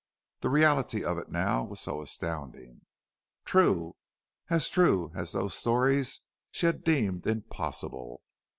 [0.39, 2.81] The reality of it now was so astounding.
[3.45, 3.95] True
[4.49, 8.23] as true as those stories she had deemed impossible!